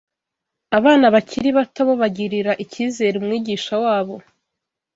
Abana 0.77 1.05
bakiri 1.15 1.49
bato 1.57 1.81
bo 1.87 1.93
bagirira 2.01 2.51
icyizere 2.63 3.15
umwigisha 3.17 3.73
wabo 3.83 4.15